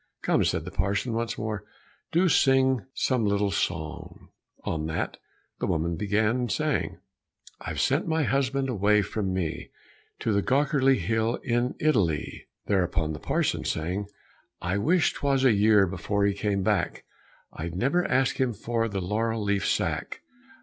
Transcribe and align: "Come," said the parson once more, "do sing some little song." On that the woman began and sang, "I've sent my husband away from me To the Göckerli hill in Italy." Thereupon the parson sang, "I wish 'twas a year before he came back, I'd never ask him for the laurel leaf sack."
"Come," 0.23 0.43
said 0.43 0.65
the 0.65 0.71
parson 0.71 1.13
once 1.13 1.37
more, 1.37 1.63
"do 2.11 2.27
sing 2.27 2.87
some 2.95 3.23
little 3.23 3.51
song." 3.51 4.29
On 4.63 4.87
that 4.87 5.17
the 5.59 5.67
woman 5.67 5.95
began 5.95 6.35
and 6.37 6.51
sang, 6.51 6.97
"I've 7.59 7.79
sent 7.79 8.07
my 8.07 8.23
husband 8.23 8.67
away 8.67 9.03
from 9.03 9.31
me 9.31 9.69
To 10.21 10.33
the 10.33 10.41
Göckerli 10.41 10.97
hill 10.97 11.35
in 11.43 11.75
Italy." 11.79 12.47
Thereupon 12.65 13.13
the 13.13 13.19
parson 13.19 13.63
sang, 13.63 14.07
"I 14.59 14.79
wish 14.79 15.13
'twas 15.13 15.43
a 15.43 15.53
year 15.53 15.85
before 15.85 16.25
he 16.25 16.33
came 16.33 16.63
back, 16.63 17.05
I'd 17.53 17.75
never 17.75 18.03
ask 18.07 18.37
him 18.39 18.53
for 18.53 18.89
the 18.89 19.01
laurel 19.01 19.43
leaf 19.43 19.67
sack." 19.67 20.21